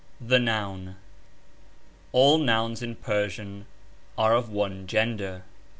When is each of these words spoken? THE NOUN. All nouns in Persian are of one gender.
THE 0.19 0.39
NOUN. 0.39 0.95
All 2.11 2.39
nouns 2.39 2.81
in 2.81 2.95
Persian 2.95 3.67
are 4.17 4.33
of 4.33 4.49
one 4.49 4.87
gender. 4.87 5.43